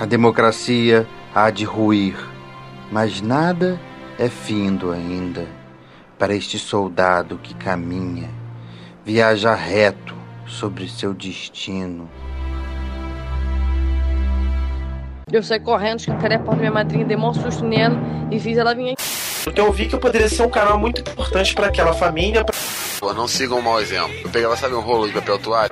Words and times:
A 0.00 0.06
democracia 0.06 1.06
há 1.34 1.50
de 1.50 1.66
ruir, 1.66 2.16
mas 2.90 3.20
nada 3.20 3.78
é 4.18 4.30
findo 4.30 4.92
ainda 4.92 5.46
para 6.18 6.34
este 6.34 6.58
soldado 6.58 7.36
que 7.36 7.52
caminha, 7.52 8.30
viaja 9.04 9.54
reto 9.54 10.14
sobre 10.46 10.88
seu 10.88 11.12
destino. 11.12 12.08
Eu 15.30 15.42
saí 15.42 15.60
correndo, 15.60 15.98
escancarei 15.98 16.38
a 16.38 16.40
porta 16.40 16.54
da 16.54 16.60
minha 16.60 16.72
madrinha, 16.72 17.04
dei 17.04 17.18
um 17.18 17.34
susto 17.34 17.62
nela 17.66 18.00
e 18.30 18.40
fiz 18.40 18.56
ela 18.56 18.74
vir 18.74 18.92
aqui. 18.92 19.02
Porque 19.44 19.60
eu 19.60 19.70
vi 19.70 19.86
que 19.86 19.96
eu 19.96 20.00
poderia 20.00 20.30
ser 20.30 20.44
um 20.44 20.50
canal 20.50 20.78
muito 20.78 21.02
importante 21.02 21.54
para 21.54 21.66
aquela 21.66 21.92
família. 21.92 22.42
Pra... 22.42 22.54
Pô, 23.00 23.12
não 23.12 23.28
siga 23.28 23.54
um 23.54 23.60
mau 23.60 23.78
exemplo. 23.78 24.14
Eu 24.24 24.30
pegava, 24.30 24.56
sabe, 24.56 24.74
um 24.74 24.80
rolo 24.80 25.08
de 25.08 25.12
papel 25.12 25.38
toalha? 25.38 25.70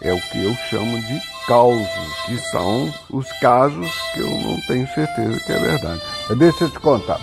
É 0.00 0.12
o 0.12 0.20
que 0.20 0.44
eu 0.44 0.54
chamo 0.70 0.96
de 1.00 1.33
causos, 1.46 1.86
que 2.26 2.38
são 2.50 2.92
os 3.10 3.30
casos 3.38 3.90
que 4.12 4.20
eu 4.20 4.30
não 4.30 4.60
tenho 4.62 4.86
certeza 4.88 5.40
que 5.40 5.52
é 5.52 5.58
verdade. 5.58 6.00
Deixa 6.38 6.64
eu 6.64 6.70
te 6.70 6.80
contar. 6.80 7.20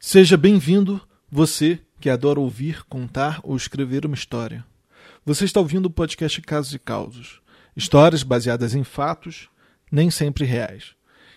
Seja 0.00 0.36
bem-vindo, 0.36 1.00
você 1.30 1.80
que 2.00 2.10
adora 2.10 2.40
ouvir, 2.40 2.84
contar 2.84 3.40
ou 3.42 3.56
escrever 3.56 4.04
uma 4.04 4.14
história. 4.14 4.64
Você 5.24 5.44
está 5.44 5.60
ouvindo 5.60 5.86
o 5.86 5.90
podcast 5.90 6.40
Casos 6.42 6.74
e 6.74 6.78
Causos, 6.78 7.40
histórias 7.76 8.22
baseadas 8.22 8.74
em 8.74 8.84
fatos, 8.84 9.48
nem 9.90 10.10
sempre 10.10 10.44
reais. 10.44 10.94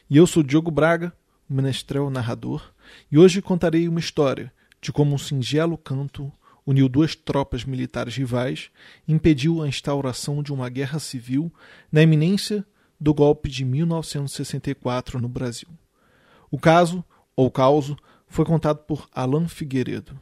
E 0.09 0.17
eu 0.17 0.27
sou 0.27 0.43
Diogo 0.43 0.71
Braga, 0.71 1.13
menestrel 1.49 2.09
narrador, 2.09 2.73
e 3.11 3.17
hoje 3.17 3.41
contarei 3.41 3.87
uma 3.87 3.99
história 3.99 4.51
de 4.81 4.91
como 4.91 5.15
um 5.15 5.17
singelo 5.17 5.77
canto 5.77 6.31
uniu 6.67 6.89
duas 6.89 7.15
tropas 7.15 7.63
militares 7.63 8.17
rivais 8.17 8.69
impediu 9.07 9.63
a 9.63 9.67
instauração 9.69 10.43
de 10.43 10.51
uma 10.53 10.67
guerra 10.67 10.99
civil 10.99 11.51
na 11.89 12.01
iminência 12.01 12.67
do 12.99 13.13
golpe 13.13 13.49
de 13.49 13.63
1964 13.63 15.21
no 15.21 15.29
Brasil. 15.29 15.69
O 16.51 16.59
caso, 16.59 17.03
ou 17.35 17.49
causo, 17.49 17.95
foi 18.27 18.43
contado 18.43 18.79
por 18.79 19.07
Alan 19.13 19.47
Figueiredo. 19.47 20.19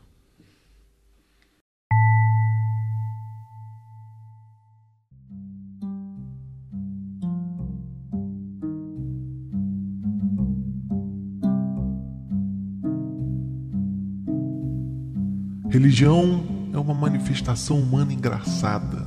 Religião 15.75 16.41
é 16.71 16.77
uma 16.77 16.93
manifestação 16.93 17.77
humana 17.77 18.13
engraçada 18.13 19.05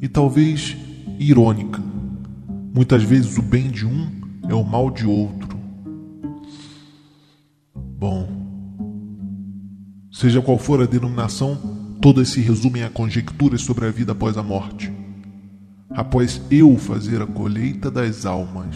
e 0.00 0.08
talvez 0.08 0.76
irônica. 1.16 1.80
Muitas 2.74 3.04
vezes 3.04 3.38
o 3.38 3.42
bem 3.42 3.70
de 3.70 3.86
um 3.86 4.10
é 4.48 4.52
o 4.52 4.64
mal 4.64 4.90
de 4.90 5.06
outro. 5.06 5.56
Bom, 7.76 8.28
seja 10.10 10.42
qual 10.42 10.58
for 10.58 10.82
a 10.82 10.86
denominação, 10.86 11.56
todas 12.00 12.30
se 12.30 12.40
resumem 12.40 12.82
a 12.82 12.90
conjecturas 12.90 13.62
sobre 13.62 13.86
a 13.86 13.90
vida 13.92 14.10
após 14.10 14.36
a 14.36 14.42
morte. 14.42 14.92
Após 15.88 16.42
eu 16.50 16.76
fazer 16.78 17.22
a 17.22 17.26
colheita 17.28 17.92
das 17.92 18.26
almas. 18.26 18.74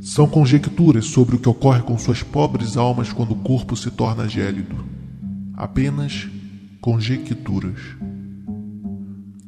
São 0.00 0.28
conjecturas 0.28 1.06
sobre 1.06 1.34
o 1.34 1.40
que 1.40 1.48
ocorre 1.48 1.82
com 1.82 1.98
suas 1.98 2.22
pobres 2.22 2.76
almas 2.76 3.12
quando 3.12 3.32
o 3.32 3.42
corpo 3.42 3.74
se 3.76 3.90
torna 3.90 4.28
gélido 4.28 5.01
apenas 5.54 6.28
conjecturas. 6.80 7.78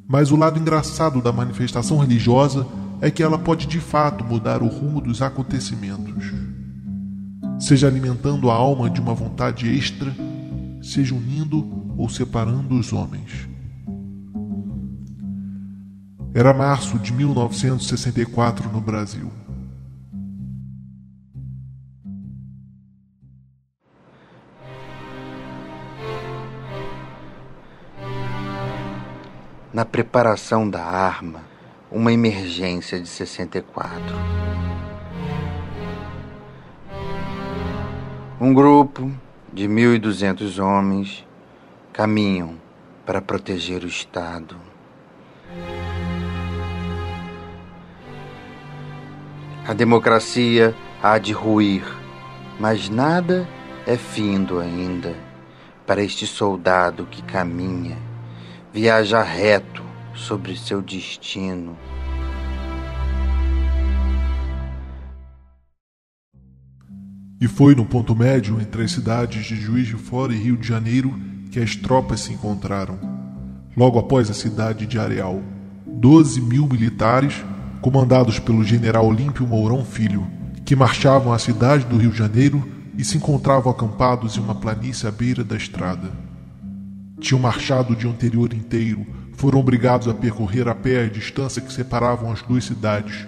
Mas 0.06 0.30
o 0.30 0.36
lado 0.36 0.58
engraçado 0.58 1.20
da 1.20 1.32
manifestação 1.32 1.98
religiosa 1.98 2.66
é 3.00 3.10
que 3.10 3.22
ela 3.22 3.38
pode 3.38 3.66
de 3.66 3.80
fato 3.80 4.24
mudar 4.24 4.62
o 4.62 4.68
rumo 4.68 5.00
dos 5.00 5.20
acontecimentos, 5.20 6.32
seja 7.58 7.86
alimentando 7.86 8.50
a 8.50 8.54
alma 8.54 8.88
de 8.88 9.00
uma 9.00 9.14
vontade 9.14 9.68
extra, 9.68 10.14
seja 10.80 11.14
unindo 11.14 11.92
ou 11.96 12.08
separando 12.08 12.78
os 12.78 12.92
homens. 12.92 13.48
Era 16.34 16.52
março 16.52 16.98
de 16.98 17.12
1964 17.12 18.70
no 18.70 18.80
Brasil. 18.80 19.30
Na 29.74 29.84
preparação 29.84 30.70
da 30.70 30.84
arma, 30.84 31.40
uma 31.90 32.12
emergência 32.12 33.00
de 33.00 33.08
64. 33.08 34.00
Um 38.40 38.54
grupo 38.54 39.10
de 39.52 39.66
1.200 39.66 40.62
homens 40.62 41.26
caminham 41.92 42.54
para 43.04 43.20
proteger 43.20 43.82
o 43.82 43.88
Estado. 43.88 44.56
A 49.66 49.72
democracia 49.72 50.72
há 51.02 51.18
de 51.18 51.32
ruir, 51.32 51.84
mas 52.60 52.88
nada 52.88 53.48
é 53.84 53.96
findo 53.96 54.60
ainda 54.60 55.16
para 55.84 56.00
este 56.00 56.28
soldado 56.28 57.06
que 57.06 57.22
caminha 57.24 58.13
viaja 58.74 59.22
reto 59.22 59.84
sobre 60.16 60.56
seu 60.56 60.82
destino. 60.82 61.76
E 67.40 67.46
foi 67.46 67.76
no 67.76 67.86
ponto 67.86 68.16
médio 68.16 68.60
entre 68.60 68.82
as 68.82 68.90
cidades 68.90 69.46
de 69.46 69.54
Juiz 69.54 69.86
de 69.86 69.94
Fora 69.94 70.34
e 70.34 70.36
Rio 70.36 70.56
de 70.56 70.66
Janeiro 70.66 71.16
que 71.52 71.60
as 71.60 71.76
tropas 71.76 72.18
se 72.18 72.32
encontraram. 72.32 72.98
Logo 73.76 73.96
após 73.96 74.28
a 74.28 74.34
cidade 74.34 74.86
de 74.86 74.98
Areal, 74.98 75.40
12 75.86 76.40
mil 76.40 76.66
militares, 76.66 77.44
comandados 77.80 78.40
pelo 78.40 78.64
general 78.64 79.06
Olímpio 79.06 79.46
Mourão 79.46 79.84
Filho, 79.84 80.26
que 80.64 80.74
marchavam 80.74 81.32
à 81.32 81.38
cidade 81.38 81.84
do 81.84 81.96
Rio 81.96 82.10
de 82.10 82.18
Janeiro 82.18 82.68
e 82.98 83.04
se 83.04 83.18
encontravam 83.18 83.70
acampados 83.70 84.36
em 84.36 84.40
uma 84.40 84.56
planície 84.56 85.06
à 85.06 85.12
beira 85.12 85.44
da 85.44 85.56
estrada 85.56 86.33
tinham 87.20 87.40
marchado 87.40 87.92
o 87.92 87.96
dia 87.96 88.10
anterior 88.10 88.52
inteiro, 88.52 89.06
foram 89.36 89.58
obrigados 89.58 90.08
a 90.08 90.14
percorrer 90.14 90.68
a 90.68 90.74
pé 90.74 91.04
a 91.04 91.08
distância 91.08 91.62
que 91.62 91.72
separavam 91.72 92.32
as 92.32 92.42
duas 92.42 92.64
cidades, 92.64 93.26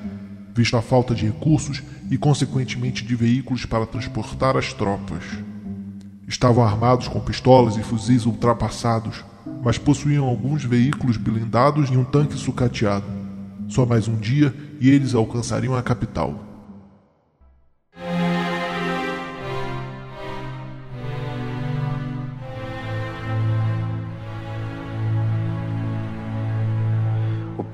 visto 0.54 0.76
a 0.76 0.82
falta 0.82 1.14
de 1.14 1.26
recursos 1.26 1.82
e, 2.10 2.16
consequentemente, 2.16 3.04
de 3.04 3.14
veículos 3.14 3.66
para 3.66 3.86
transportar 3.86 4.56
as 4.56 4.72
tropas. 4.72 5.22
Estavam 6.26 6.64
armados 6.64 7.08
com 7.08 7.20
pistolas 7.20 7.76
e 7.76 7.82
fuzis 7.82 8.26
ultrapassados, 8.26 9.24
mas 9.62 9.78
possuíam 9.78 10.24
alguns 10.24 10.64
veículos 10.64 11.16
blindados 11.16 11.90
e 11.90 11.96
um 11.96 12.04
tanque 12.04 12.36
sucateado. 12.36 13.06
Só 13.68 13.84
mais 13.84 14.08
um 14.08 14.16
dia 14.16 14.54
e 14.80 14.88
eles 14.88 15.14
alcançariam 15.14 15.74
a 15.74 15.82
capital. 15.82 16.45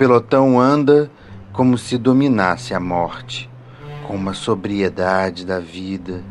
Pelotão 0.03 0.59
anda 0.59 1.09
como 1.53 1.79
se 1.79 1.97
dominasse 1.97 2.75
a 2.75 2.81
morte, 2.81 3.49
com 4.05 4.17
uma 4.17 4.35
sobriedade 4.35 5.47
da 5.47 5.61
vida. 5.61 6.25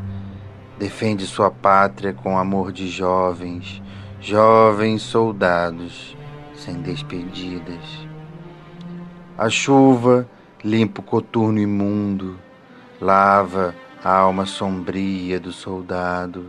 Defende 0.77 1.25
sua 1.25 1.49
pátria 1.49 2.11
com 2.11 2.37
amor 2.37 2.73
de 2.73 2.89
jovens, 2.89 3.81
jovens 4.19 5.03
soldados 5.03 6.17
sem 6.53 6.81
despedidas. 6.81 8.05
A 9.37 9.49
chuva 9.49 10.27
limpa 10.61 10.99
o 10.99 11.05
coturno 11.05 11.57
imundo, 11.57 12.37
lava 12.99 13.73
a 14.03 14.13
alma 14.13 14.45
sombria 14.45 15.39
do 15.39 15.53
soldado. 15.53 16.47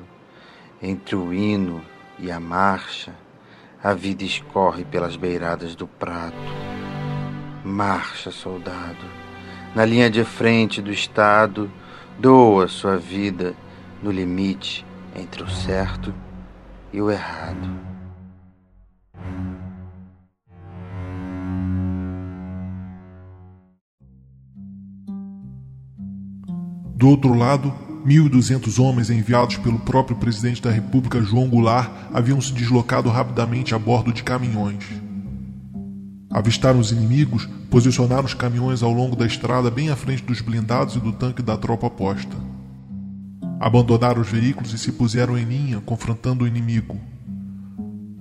Entre 0.83 1.15
o 1.15 1.33
hino 1.33 1.83
e 2.19 2.33
a 2.33 2.41
marcha, 2.41 3.15
a 3.81 3.95
vida 3.95 4.25
escorre 4.25 4.85
pelas 4.85 5.15
beiradas 5.15 5.77
do 5.77 5.87
prato. 5.87 6.73
Marcha, 7.65 8.31
soldado. 8.31 9.07
Na 9.75 9.85
linha 9.85 10.11
de 10.11 10.25
frente 10.25 10.83
do 10.83 10.91
Estado, 10.91 11.71
doa 12.19 12.69
sua 12.69 12.97
vida 12.97 13.55
no 14.03 14.11
limite 14.11 14.85
entre 15.15 15.43
o 15.43 15.49
certo 15.49 16.13
e 16.93 17.01
o 17.01 17.11
errado. 17.11 17.71
Do 26.97 27.09
outro 27.09 27.35
lado, 27.35 27.73
1.200 28.07 28.81
homens 28.81 29.11
enviados 29.11 29.57
pelo 29.57 29.79
próprio 29.79 30.17
presidente 30.17 30.63
da 30.63 30.71
República, 30.71 31.21
João 31.21 31.49
Goulart, 31.49 31.91
haviam 32.13 32.41
se 32.41 32.53
deslocado 32.53 33.09
rapidamente 33.09 33.75
a 33.75 33.79
bordo 33.79 34.13
de 34.13 34.23
caminhões. 34.23 35.12
Avistaram 36.33 36.81
os 36.81 36.91
inimigos, 36.91 37.47
posicionaram 37.71 38.25
os 38.25 38.33
caminhões 38.33 38.83
ao 38.83 38.91
longo 38.91 39.15
da 39.15 39.27
estrada 39.27 39.71
bem 39.71 39.91
à 39.91 39.97
frente 39.97 40.23
dos 40.23 40.41
blindados 40.41 40.97
e 40.97 40.99
do 40.99 41.13
tanque 41.13 41.43
da 41.43 41.57
tropa 41.57 41.91
posta. 41.91 42.35
Abandonaram 43.61 44.23
os 44.23 44.29
veículos 44.29 44.73
e 44.73 44.79
se 44.79 44.93
puseram 44.93 45.37
em 45.37 45.45
linha, 45.45 45.81
confrontando 45.81 46.45
o 46.45 46.49
inimigo. 46.49 46.99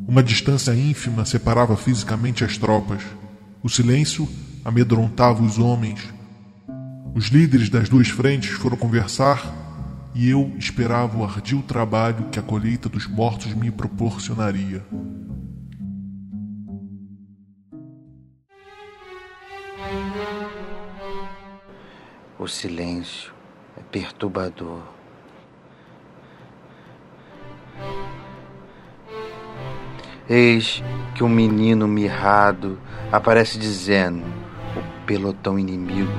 Uma 0.07 0.21
distância 0.21 0.75
ínfima 0.75 1.23
separava 1.23 1.77
fisicamente 1.77 2.43
as 2.43 2.57
tropas. 2.57 3.01
O 3.63 3.69
silêncio 3.69 4.27
amedrontava 4.65 5.41
os 5.41 5.57
homens. 5.57 6.01
Os 7.15 7.27
líderes 7.27 7.69
das 7.69 7.87
duas 7.87 8.09
frentes 8.09 8.51
foram 8.51 8.75
conversar 8.75 9.41
e 10.13 10.29
eu 10.29 10.51
esperava 10.57 11.17
o 11.17 11.23
ardil 11.23 11.61
trabalho 11.61 12.25
que 12.29 12.39
a 12.39 12.43
colheita 12.43 12.89
dos 12.89 13.07
mortos 13.07 13.53
me 13.53 13.71
proporcionaria. 13.71 14.83
O 22.41 22.47
silêncio 22.47 23.31
é 23.77 23.81
perturbador. 23.91 24.81
Eis 30.27 30.83
que 31.13 31.23
um 31.23 31.29
menino 31.29 31.87
mirrado 31.87 32.79
aparece 33.11 33.59
dizendo: 33.59 34.25
O 34.75 35.05
pelotão 35.05 35.59
inimigo 35.59 36.09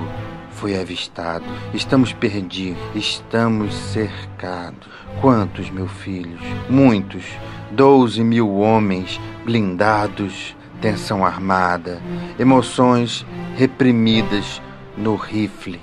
foi 0.52 0.80
avistado. 0.80 1.44
Estamos 1.74 2.12
perdidos, 2.12 2.80
estamos 2.94 3.74
cercados. 3.74 4.88
Quantos, 5.20 5.70
meus 5.70 5.90
filhos? 5.90 6.40
Muitos. 6.70 7.24
Doze 7.72 8.22
mil 8.22 8.58
homens 8.58 9.20
blindados, 9.44 10.56
tensão 10.80 11.26
armada, 11.26 12.00
emoções 12.38 13.26
reprimidas 13.56 14.62
no 14.96 15.16
rifle 15.16 15.80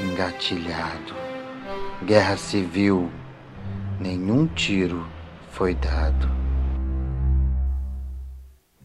engatilhado. 0.00 1.14
Guerra 2.04 2.36
civil, 2.36 3.10
nenhum 4.00 4.46
tiro 4.46 5.06
foi 5.50 5.74
dado. 5.74 6.45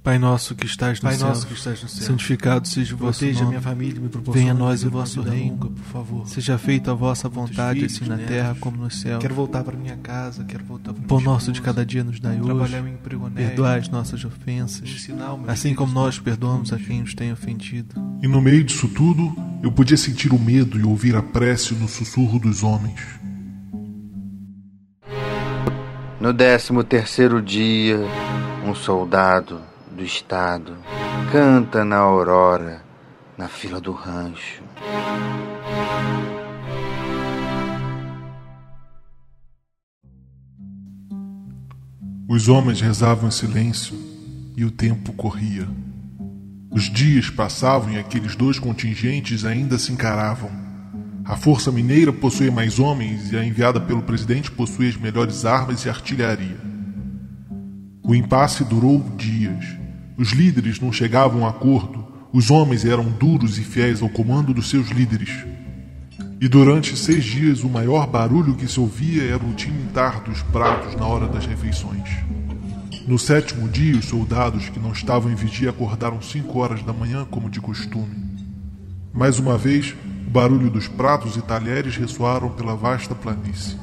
Pai 0.03 0.17
nosso 0.17 0.55
que 0.55 0.65
estás 0.65 0.99
no 0.99 1.09
Pai 1.09 1.15
céu, 1.15 1.27
nosso 1.27 1.45
que 1.45 1.53
estás 1.53 1.83
no 1.83 1.87
céu, 1.87 2.07
santificado 2.07 2.67
seja 2.67 2.95
o 2.95 2.97
vosso 2.97 3.19
proteja 3.19 3.41
a 3.41 3.43
nome. 3.43 3.49
minha 3.49 3.61
família, 3.61 4.01
me 4.01 4.09
Venha 4.33 4.51
a 4.51 4.55
nós 4.55 4.83
o 4.83 4.89
vosso 4.89 5.21
reino, 5.21 5.51
longa, 5.51 5.67
por 5.67 5.83
favor. 5.83 6.27
Seja 6.27 6.57
feita 6.57 6.89
a 6.89 6.93
vossa 6.95 7.29
vontade, 7.29 7.81
filhos, 7.81 7.95
assim 7.97 8.05
na 8.09 8.15
netos. 8.15 8.31
terra 8.35 8.57
como 8.59 8.77
no 8.77 8.89
céu. 8.89 9.19
Quero 9.19 9.35
voltar 9.35 9.63
para 9.63 9.77
minha 9.77 9.95
casa, 9.97 10.43
quero 10.43 10.63
voltar 10.63 10.91
para 10.91 11.03
O 11.03 11.05
pão 11.05 11.21
nosso 11.21 11.51
de 11.51 11.61
cada 11.61 11.85
dia 11.85 12.03
nos 12.03 12.19
dai 12.19 12.41
hoje. 12.41 12.75
um 12.77 12.87
emprego 12.87 13.25
honesto, 13.25 13.47
Perdoai 13.49 13.77
as 13.77 13.89
nossas 13.89 14.25
ofensas, 14.25 15.07
assim 15.47 15.75
como 15.75 15.93
nós 15.93 16.17
perdoamos 16.17 16.73
a 16.73 16.77
quem 16.79 17.01
nos 17.01 17.13
tem 17.13 17.31
ofendido. 17.31 17.93
E 18.23 18.27
no 18.27 18.41
meio 18.41 18.63
disso 18.63 18.87
tudo, 18.87 19.35
eu 19.61 19.71
podia 19.71 19.97
sentir 19.97 20.33
o 20.33 20.39
medo 20.39 20.79
e 20.79 20.83
ouvir 20.83 21.15
a 21.15 21.21
prece 21.21 21.75
no 21.75 21.87
sussurro 21.87 22.39
dos 22.39 22.63
homens. 22.63 22.99
No 26.19 26.33
décimo 26.33 26.83
terceiro 26.83 27.39
dia, 27.39 27.99
um 28.65 28.73
soldado 28.73 29.69
do 30.01 30.05
estado 30.05 30.75
canta 31.31 31.85
na 31.85 31.97
aurora, 31.97 32.81
na 33.37 33.47
fila 33.47 33.79
do 33.79 33.91
rancho. 33.91 34.63
Os 42.27 42.47
homens 42.47 42.81
rezavam 42.81 43.27
em 43.27 43.31
silêncio 43.31 43.95
e 44.57 44.65
o 44.65 44.71
tempo 44.71 45.13
corria. 45.13 45.67
Os 46.71 46.85
dias 46.85 47.29
passavam 47.29 47.91
e 47.91 47.99
aqueles 47.99 48.35
dois 48.35 48.57
contingentes 48.57 49.45
ainda 49.45 49.77
se 49.77 49.91
encaravam. 49.91 50.49
A 51.23 51.35
Força 51.37 51.71
Mineira 51.71 52.11
possuía 52.11 52.51
mais 52.51 52.79
homens 52.79 53.31
e 53.31 53.37
a 53.37 53.45
enviada 53.45 53.79
pelo 53.79 54.01
presidente 54.01 54.49
possuía 54.49 54.89
as 54.89 54.97
melhores 54.97 55.45
armas 55.45 55.85
e 55.85 55.89
artilharia. 55.89 56.57
O 58.03 58.15
impasse 58.15 58.63
durou 58.63 58.99
dias. 59.15 59.79
Os 60.17 60.31
líderes 60.31 60.79
não 60.79 60.91
chegavam 60.91 61.45
a 61.45 61.49
acordo. 61.49 62.05
Os 62.33 62.49
homens 62.49 62.85
eram 62.85 63.09
duros 63.09 63.57
e 63.57 63.63
fiéis 63.63 64.01
ao 64.01 64.09
comando 64.09 64.53
dos 64.53 64.69
seus 64.69 64.89
líderes. 64.89 65.45
E 66.39 66.47
durante 66.47 66.97
seis 66.97 67.23
dias 67.23 67.63
o 67.63 67.69
maior 67.69 68.07
barulho 68.07 68.55
que 68.55 68.67
se 68.67 68.79
ouvia 68.79 69.23
era 69.23 69.43
o 69.43 69.53
tilintar 69.53 70.23
dos 70.23 70.41
pratos 70.41 70.95
na 70.95 71.05
hora 71.05 71.27
das 71.27 71.45
refeições. 71.45 72.09
No 73.07 73.17
sétimo 73.17 73.67
dia, 73.67 73.97
os 73.97 74.05
soldados 74.05 74.69
que 74.69 74.79
não 74.79 74.91
estavam 74.91 75.31
em 75.31 75.35
vigia 75.35 75.71
acordaram 75.71 76.21
cinco 76.21 76.59
horas 76.59 76.83
da 76.83 76.93
manhã, 76.93 77.25
como 77.29 77.49
de 77.49 77.59
costume. 77.59 78.15
Mais 79.13 79.39
uma 79.39 79.57
vez, 79.57 79.95
o 80.27 80.29
barulho 80.29 80.69
dos 80.69 80.87
pratos 80.87 81.35
e 81.35 81.41
talheres 81.41 81.97
ressoaram 81.97 82.49
pela 82.49 82.75
vasta 82.75 83.13
planície. 83.13 83.77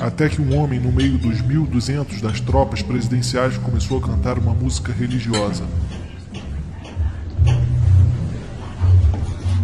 Até 0.00 0.28
que 0.28 0.40
um 0.42 0.58
homem 0.58 0.80
no 0.80 0.92
meio 0.92 1.16
dos 1.18 1.40
1.200 1.42 2.20
das 2.20 2.40
tropas 2.40 2.82
presidenciais 2.82 3.56
começou 3.58 3.98
a 3.98 4.02
cantar 4.02 4.38
uma 4.38 4.52
música 4.52 4.92
religiosa. 4.92 5.64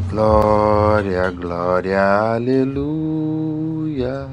Glória, 0.09 1.31
glória, 1.31 2.01
aleluia. 2.35 4.29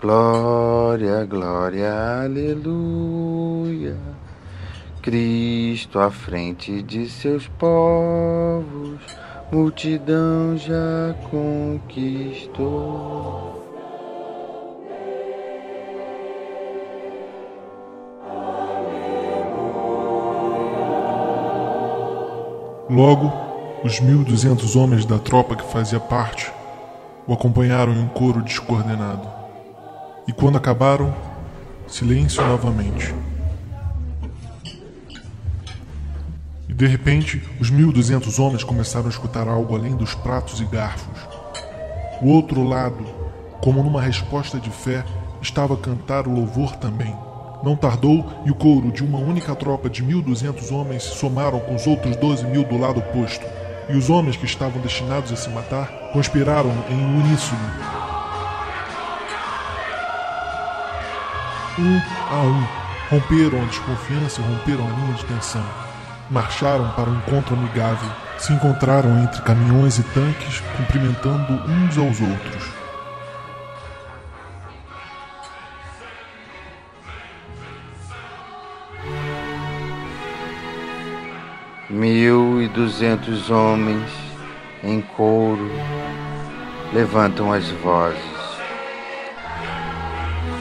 Glória, 0.00 1.24
glória, 1.24 2.22
aleluia. 2.22 3.96
Cristo 5.02 5.98
à 5.98 6.10
frente 6.10 6.82
de 6.82 7.08
seus 7.08 7.48
povos, 7.48 9.00
multidão 9.50 10.56
já 10.58 11.14
conquistou. 11.30 12.76
Logo, 22.88 23.32
os 23.82 24.00
1.200 24.00 24.76
homens 24.76 25.04
da 25.04 25.18
tropa 25.18 25.56
que 25.56 25.72
fazia 25.72 25.98
parte 25.98 26.52
o 27.26 27.32
acompanharam 27.32 27.92
em 27.92 27.98
um 27.98 28.06
coro 28.06 28.40
descoordenado. 28.40 29.28
E 30.28 30.32
quando 30.32 30.56
acabaram, 30.56 31.12
silêncio 31.88 32.46
novamente. 32.46 33.12
E 36.68 36.72
de 36.72 36.86
repente, 36.86 37.42
os 37.60 37.72
1.200 37.72 38.38
homens 38.38 38.62
começaram 38.62 39.06
a 39.06 39.10
escutar 39.10 39.48
algo 39.48 39.74
além 39.74 39.96
dos 39.96 40.14
pratos 40.14 40.60
e 40.60 40.64
garfos. 40.64 41.20
O 42.22 42.28
outro 42.28 42.62
lado, 42.62 43.04
como 43.60 43.82
numa 43.82 44.00
resposta 44.00 44.60
de 44.60 44.70
fé, 44.70 45.04
estava 45.42 45.74
a 45.74 45.76
cantar 45.76 46.28
o 46.28 46.32
louvor 46.32 46.76
também. 46.76 47.14
Não 47.62 47.76
tardou 47.76 48.24
e 48.44 48.50
o 48.50 48.54
coro 48.54 48.92
de 48.92 49.04
uma 49.04 49.18
única 49.18 49.54
tropa 49.54 49.88
de 49.88 50.04
1.200 50.04 50.72
homens 50.72 51.04
se 51.04 51.16
somaram 51.16 51.58
com 51.60 51.74
os 51.74 51.86
outros 51.86 52.16
12 52.16 52.46
mil 52.46 52.64
do 52.64 52.78
lado 52.78 53.00
oposto. 53.00 53.44
E 53.88 53.96
os 53.96 54.10
homens 54.10 54.36
que 54.36 54.44
estavam 54.44 54.80
destinados 54.82 55.32
a 55.32 55.36
se 55.36 55.48
matar 55.50 55.88
conspiraram 56.12 56.72
em 56.90 57.20
uníssono. 57.20 57.60
Um 61.78 62.00
a 62.30 62.40
um, 62.42 62.66
romperam 63.10 63.62
a 63.62 63.66
desconfiança 63.66 64.40
e 64.40 64.44
romperam 64.44 64.86
a 64.86 64.90
linha 64.90 65.14
de 65.14 65.24
tensão. 65.26 65.64
Marcharam 66.30 66.90
para 66.92 67.10
um 67.10 67.16
encontro 67.18 67.54
amigável. 67.54 68.10
Se 68.38 68.52
encontraram 68.52 69.22
entre 69.22 69.42
caminhões 69.42 69.98
e 69.98 70.02
tanques, 70.02 70.60
cumprimentando 70.76 71.52
uns 71.70 71.96
aos 71.96 72.20
outros. 72.20 72.85
Duzentos 82.76 83.50
homens 83.50 84.10
em 84.84 85.00
couro 85.00 85.70
levantam 86.92 87.50
as 87.50 87.66
vozes. 87.70 88.20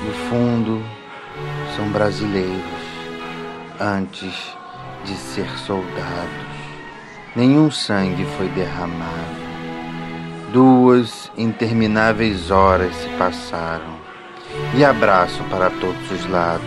No 0.05 0.13
fundo, 0.29 0.81
são 1.75 1.89
brasileiros 1.89 2.63
antes 3.81 4.34
de 5.03 5.13
ser 5.13 5.50
soldados. 5.60 6.55
Nenhum 7.36 7.69
sangue 7.69 8.24
foi 8.38 8.48
derramado. 8.48 9.45
Duas 10.53 11.29
intermináveis 11.38 12.50
horas 12.50 12.95
se 12.95 13.10
passaram 13.17 14.00
e 14.74 14.86
abraço 14.86 15.43
para 15.50 15.69
todos 15.69 16.12
os 16.12 16.25
lados. 16.29 16.63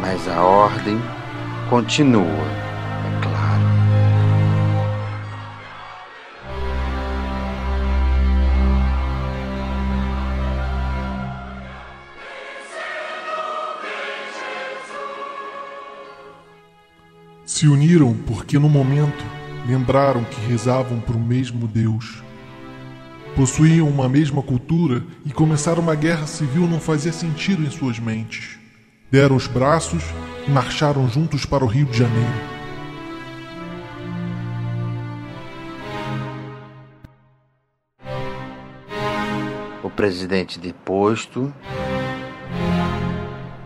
Mas 0.00 0.26
a 0.28 0.42
ordem 0.42 1.00
continua, 1.70 2.65
Se 17.56 17.66
uniram 17.66 18.14
porque 18.26 18.58
no 18.58 18.68
momento 18.68 19.24
lembraram 19.66 20.22
que 20.24 20.38
rezavam 20.42 21.00
para 21.00 21.16
o 21.16 21.18
mesmo 21.18 21.66
Deus. 21.66 22.22
Possuíam 23.34 23.88
uma 23.88 24.10
mesma 24.10 24.42
cultura 24.42 25.02
e 25.24 25.32
começar 25.32 25.78
uma 25.78 25.94
guerra 25.94 26.26
civil 26.26 26.68
não 26.68 26.78
fazia 26.78 27.14
sentido 27.14 27.62
em 27.62 27.70
suas 27.70 27.98
mentes. 27.98 28.58
Deram 29.10 29.34
os 29.36 29.46
braços 29.46 30.02
e 30.46 30.50
marcharam 30.50 31.08
juntos 31.08 31.46
para 31.46 31.64
o 31.64 31.66
Rio 31.66 31.86
de 31.86 31.96
Janeiro. 31.96 32.30
O 39.82 39.88
presidente 39.88 40.60
deposto. 40.60 41.50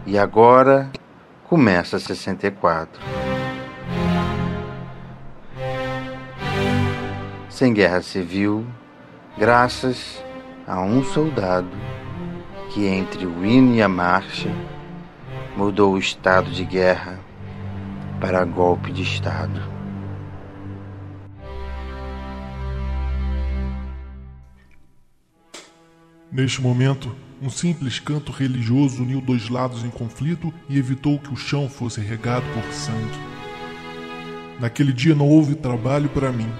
E 0.06 0.16
agora 0.16 0.92
começa 1.48 1.98
64. 1.98 3.29
Sem 7.60 7.74
guerra 7.74 8.00
civil, 8.00 8.66
graças 9.36 10.24
a 10.66 10.80
um 10.80 11.04
soldado 11.04 11.68
que, 12.72 12.86
entre 12.86 13.26
o 13.26 13.44
hino 13.44 13.74
e 13.74 13.82
a 13.82 13.86
marcha, 13.86 14.48
mudou 15.54 15.92
o 15.92 15.98
estado 15.98 16.50
de 16.50 16.64
guerra 16.64 17.20
para 18.18 18.46
golpe 18.46 18.90
de 18.90 19.02
Estado. 19.02 19.60
Neste 26.32 26.62
momento, 26.62 27.14
um 27.42 27.50
simples 27.50 28.00
canto 28.00 28.32
religioso 28.32 29.02
uniu 29.02 29.20
dois 29.20 29.50
lados 29.50 29.84
em 29.84 29.90
conflito 29.90 30.50
e 30.66 30.78
evitou 30.78 31.18
que 31.18 31.30
o 31.30 31.36
chão 31.36 31.68
fosse 31.68 32.00
regado 32.00 32.46
por 32.54 32.72
sangue. 32.72 33.20
Naquele 34.58 34.94
dia 34.94 35.14
não 35.14 35.28
houve 35.28 35.54
trabalho 35.54 36.08
para 36.08 36.32
mim, 36.32 36.50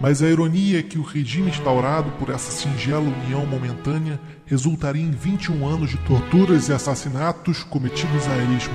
mas 0.00 0.22
a 0.22 0.28
ironia 0.28 0.78
é 0.78 0.82
que 0.82 0.98
o 0.98 1.02
regime 1.02 1.50
instaurado 1.50 2.10
por 2.12 2.30
essa 2.30 2.52
singela 2.52 3.00
união 3.00 3.44
momentânea 3.44 4.20
resultaria 4.46 5.02
em 5.02 5.10
21 5.10 5.66
anos 5.66 5.90
de 5.90 5.96
torturas 5.98 6.68
e 6.68 6.72
assassinatos 6.72 7.64
cometidos 7.64 8.26
a 8.28 8.36
esmo. 8.56 8.74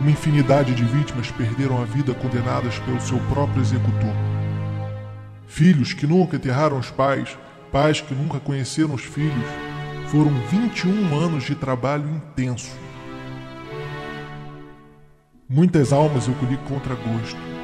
Uma 0.00 0.10
infinidade 0.10 0.74
de 0.74 0.84
vítimas 0.84 1.30
perderam 1.30 1.80
a 1.80 1.84
vida 1.84 2.12
condenadas 2.14 2.78
pelo 2.80 3.00
seu 3.00 3.18
próprio 3.30 3.62
executor. 3.62 4.14
Filhos 5.46 5.94
que 5.94 6.06
nunca 6.06 6.36
enterraram 6.36 6.78
os 6.78 6.90
pais, 6.90 7.36
pais 7.72 8.00
que 8.00 8.14
nunca 8.14 8.38
conheceram 8.38 8.94
os 8.94 9.02
filhos, 9.02 9.46
foram 10.08 10.32
21 10.50 11.18
anos 11.18 11.44
de 11.44 11.54
trabalho 11.54 12.08
intenso. 12.08 12.70
Muitas 15.48 15.92
almas 15.92 16.28
eu 16.28 16.34
colhi 16.34 16.58
contra 16.68 16.94
gosto. 16.94 17.55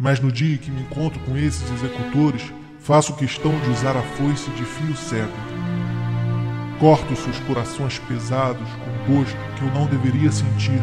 Mas 0.00 0.18
no 0.18 0.32
dia 0.32 0.56
que 0.56 0.70
me 0.70 0.80
encontro 0.80 1.20
com 1.20 1.36
esses 1.36 1.70
executores, 1.70 2.42
faço 2.78 3.14
questão 3.16 3.52
de 3.60 3.68
usar 3.68 3.94
a 3.94 4.02
foice 4.02 4.48
de 4.52 4.64
fio 4.64 4.96
cego. 4.96 5.30
Corto 6.78 7.14
seus 7.14 7.38
corações 7.40 7.98
pesados 7.98 8.66
com 9.06 9.14
gosto 9.14 9.36
que 9.56 9.62
eu 9.62 9.70
não 9.74 9.84
deveria 9.84 10.32
sentir. 10.32 10.80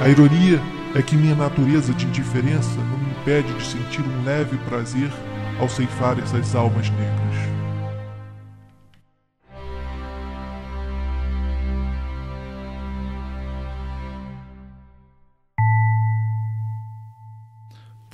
A 0.00 0.08
ironia 0.08 0.60
é 0.94 1.02
que 1.02 1.16
minha 1.16 1.34
natureza 1.34 1.92
de 1.92 2.06
indiferença 2.06 2.76
não 2.76 2.98
me 2.98 3.10
impede 3.10 3.52
de 3.52 3.66
sentir 3.66 4.02
um 4.02 4.24
leve 4.24 4.56
prazer 4.58 5.10
ao 5.58 5.68
ceifar 5.68 6.16
essas 6.20 6.54
almas 6.54 6.88
negras. 6.90 7.43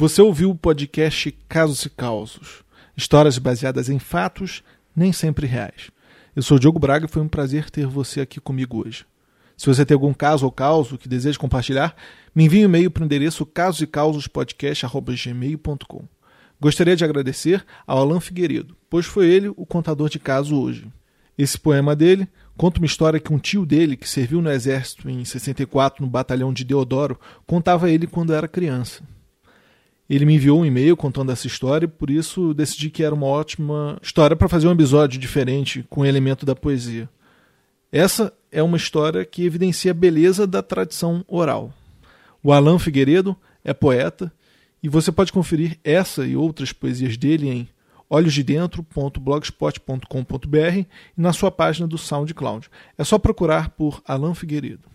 Você 0.01 0.21
ouviu 0.23 0.51
o 0.51 0.57
podcast 0.57 1.31
Casos 1.47 1.85
e 1.85 1.91
Causos, 1.91 2.65
histórias 2.97 3.37
baseadas 3.37 3.91
em 3.91 3.99
fatos, 3.99 4.63
nem 4.97 5.13
sempre 5.13 5.47
reais. 5.47 5.91
Eu 6.35 6.43
sou 6.43 6.59
Diogo 6.59 6.79
Braga 6.79 7.05
e 7.05 7.09
foi 7.09 7.21
um 7.21 7.29
prazer 7.29 7.69
ter 7.69 7.87
você 7.87 8.23
aqui 8.23 8.41
comigo 8.41 8.83
hoje. 8.83 9.05
Se 9.59 9.67
você 9.67 9.85
tem 9.85 9.95
algum 9.95 10.15
caso 10.15 10.47
ou 10.47 10.51
causo 10.51 10.97
que 10.97 11.07
deseja 11.07 11.39
compartilhar, 11.39 11.95
me 12.35 12.47
envie 12.47 12.63
um 12.63 12.65
e-mail 12.65 12.91
para 12.91 13.03
o 13.03 13.05
endereço 13.05 13.45
casosecausospodcast.gmail.com. 13.45 16.05
Gostaria 16.59 16.97
de 16.97 17.05
agradecer 17.05 17.63
ao 17.87 17.99
Alan 17.99 18.21
Figueiredo, 18.21 18.75
pois 18.89 19.05
foi 19.05 19.27
ele 19.27 19.53
o 19.55 19.67
contador 19.67 20.09
de 20.09 20.19
caso 20.19 20.59
hoje. 20.59 20.89
Esse 21.37 21.61
poema 21.61 21.95
dele 21.95 22.27
conta 22.57 22.81
uma 22.81 22.87
história 22.87 23.21
que 23.21 23.35
um 23.35 23.39
tio 23.39 23.67
dele, 23.67 23.99
que 23.99 24.09
serviu 24.09 24.41
no 24.41 24.51
exército 24.51 25.11
em 25.11 25.23
64 25.27 26.03
no 26.03 26.11
batalhão 26.11 26.55
de 26.55 26.65
Deodoro, 26.65 27.21
contava 27.47 27.85
a 27.85 27.91
ele 27.91 28.07
quando 28.07 28.33
era 28.33 28.49
criança. 28.49 29.03
Ele 30.11 30.27
me 30.27 30.35
enviou 30.35 30.61
um 30.61 30.67
e-mail 30.67 30.97
contando 30.97 31.31
essa 31.31 31.47
história 31.47 31.87
e 31.87 31.89
por 31.89 32.11
isso 32.11 32.53
decidi 32.53 32.91
que 32.91 33.05
era 33.05 33.15
uma 33.15 33.29
ótima 33.29 33.97
história 34.03 34.35
para 34.35 34.49
fazer 34.49 34.67
um 34.67 34.73
episódio 34.73 35.21
diferente 35.21 35.87
com 35.89 36.01
o 36.01 36.05
elemento 36.05 36.45
da 36.45 36.57
poesia. 36.57 37.09
Essa 37.93 38.33
é 38.51 38.61
uma 38.61 38.77
história 38.77 39.25
que 39.25 39.45
evidencia 39.45 39.93
a 39.93 39.95
beleza 39.95 40.49
da 40.49 40.65
tradição 40.65 41.25
oral. 41.29 41.73
O 42.43 42.53
Alan 42.53 42.77
Figueiredo 42.77 43.37
é 43.63 43.73
poeta 43.73 44.33
e 44.83 44.89
você 44.89 45.13
pode 45.13 45.33
conferir 45.33 45.79
essa 45.85 46.27
e 46.27 46.35
outras 46.35 46.73
poesias 46.73 47.17
dele 47.17 47.49
em 47.49 47.69
olhosdedentro.blogspot.com.br 48.09 50.77
e 50.77 50.89
na 51.17 51.33
sua 51.33 51.53
página 51.53 51.87
do 51.87 51.97
SoundCloud. 51.97 52.69
É 52.99 53.05
só 53.05 53.17
procurar 53.17 53.71
por 53.71 54.03
Alan 54.05 54.35
Figueiredo. 54.35 54.91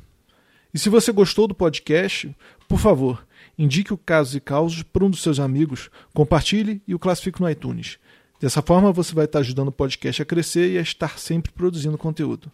E 0.73 0.79
se 0.79 0.89
você 0.89 1.13
gostou 1.13 1.47
do 1.47 1.55
podcast, 1.55 2.35
por 2.67 2.79
favor, 2.79 3.25
indique 3.57 3.93
o 3.93 3.97
Casos 3.97 4.35
e 4.35 4.39
Causos 4.39 4.83
para 4.83 5.03
um 5.03 5.09
dos 5.09 5.21
seus 5.21 5.39
amigos, 5.39 5.89
compartilhe 6.13 6.81
e 6.87 6.93
o 6.93 6.99
classifique 6.99 7.41
no 7.41 7.49
iTunes. 7.49 7.97
Dessa 8.39 8.61
forma, 8.61 8.91
você 8.91 9.13
vai 9.13 9.25
estar 9.25 9.39
ajudando 9.39 9.69
o 9.69 9.71
podcast 9.71 10.21
a 10.21 10.25
crescer 10.25 10.71
e 10.71 10.77
a 10.77 10.81
estar 10.81 11.17
sempre 11.17 11.51
produzindo 11.51 11.97
conteúdo. 11.97 12.51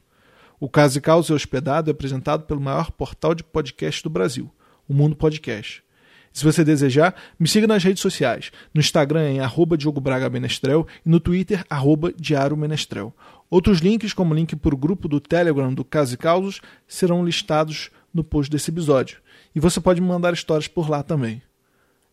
O 0.60 0.70
Casos 0.70 0.98
e 0.98 1.02
Causos 1.02 1.32
é 1.32 1.34
hospedado 1.34 1.90
e 1.90 1.92
apresentado 1.92 2.44
pelo 2.44 2.62
maior 2.62 2.92
portal 2.92 3.34
de 3.34 3.44
podcast 3.44 4.04
do 4.04 4.10
Brasil, 4.10 4.50
o 4.88 4.94
Mundo 4.94 5.16
Podcast. 5.16 5.84
Se 6.32 6.46
você 6.46 6.64
desejar, 6.64 7.16
me 7.38 7.48
siga 7.48 7.68
nas 7.68 7.84
redes 7.84 8.02
sociais. 8.02 8.52
No 8.74 8.80
Instagram 8.80 9.32
em 9.32 9.40
arroba 9.40 9.78
Diogo 9.78 10.00
Braga 10.00 10.30
Menestrel 10.30 10.88
e 11.06 11.10
no 11.10 11.20
Twitter, 11.20 11.66
arroba 11.70 12.14
Diário 12.14 12.56
Menestrel. 12.56 13.14
Outros 13.50 13.80
links, 13.80 14.14
como 14.14 14.34
o 14.34 14.38
link 14.38 14.56
para 14.56 14.74
o 14.74 14.78
grupo 14.78 15.10
do 15.10 15.20
Telegram 15.20 15.74
do 15.74 15.84
Casos 15.84 16.14
e 16.14 16.18
Causos, 16.18 16.62
serão 16.88 17.26
listados 17.26 17.90
no 18.14 18.24
post 18.24 18.50
desse 18.50 18.72
episódio. 18.72 19.18
E 19.54 19.60
você 19.60 19.80
pode 19.80 20.02
mandar 20.02 20.34
histórias 20.34 20.68
por 20.68 20.90
lá 20.90 21.04
também. 21.04 21.42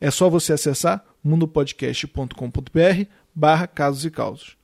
É 0.00 0.10
só 0.10 0.28
você 0.28 0.52
acessar 0.52 1.04
mundopodcast.com.br 1.22 3.04
barra 3.34 3.66
casos 3.66 4.04
e 4.04 4.10
causos. 4.10 4.56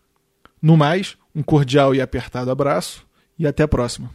No 0.61 0.76
mais, 0.76 1.16
um 1.35 1.43
cordial 1.43 1.95
e 1.95 2.00
apertado 2.00 2.50
abraço 2.50 3.07
e 3.38 3.47
até 3.47 3.62
a 3.62 3.69
próxima. 3.69 4.11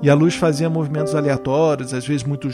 E 0.00 0.08
a 0.08 0.14
luz 0.14 0.36
fazia 0.36 0.70
movimentos 0.70 1.14
aleatórios, 1.14 1.92
às 1.92 2.06
vezes 2.06 2.22
muito, 2.22 2.48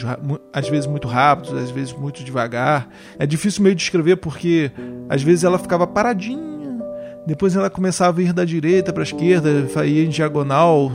às 0.53 0.69
vezes 0.69 0.87
muito 0.87 1.07
rápidos, 1.07 1.53
às 1.53 1.71
vezes 1.71 1.93
muito 1.93 2.25
devagar. 2.25 2.89
É 3.19 3.27
difícil 3.27 3.63
meio 3.63 3.75
descrever 3.75 4.17
porque 4.17 4.71
às 5.09 5.23
vezes 5.23 5.45
ela 5.45 5.59
ficava 5.59 5.87
paradinha, 5.87 6.79
depois 7.27 7.55
ela 7.55 7.69
começava 7.69 8.21
a 8.21 8.23
ir 8.23 8.33
da 8.33 8.45
direita 8.45 8.93
para 8.93 9.03
a 9.03 9.05
esquerda, 9.05 9.51
ia 9.85 10.05
em 10.05 10.09
diagonal, 10.09 10.91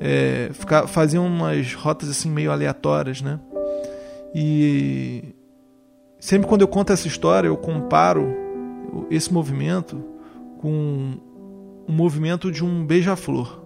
é, 0.00 0.50
fazia 0.86 1.20
umas 1.20 1.74
rotas 1.74 2.08
assim 2.08 2.30
meio 2.30 2.50
aleatórias, 2.50 3.20
né? 3.20 3.38
E 4.34 5.34
sempre 6.18 6.48
quando 6.48 6.62
eu 6.62 6.68
conto 6.68 6.92
essa 6.92 7.06
história, 7.06 7.48
eu 7.48 7.56
comparo 7.56 8.34
esse 9.10 9.32
movimento 9.32 10.02
com 10.58 11.18
o 11.86 11.92
movimento 11.92 12.50
de 12.50 12.64
um 12.64 12.84
beija-flor 12.84 13.65